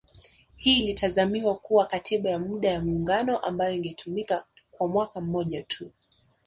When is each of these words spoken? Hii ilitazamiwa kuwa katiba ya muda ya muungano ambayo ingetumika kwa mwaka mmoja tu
Hii 0.55 0.83
ilitazamiwa 0.83 1.55
kuwa 1.55 1.85
katiba 1.85 2.29
ya 2.29 2.39
muda 2.39 2.69
ya 2.71 2.81
muungano 2.81 3.37
ambayo 3.39 3.75
ingetumika 3.75 4.45
kwa 4.71 4.87
mwaka 4.87 5.21
mmoja 5.21 5.63
tu 5.63 5.91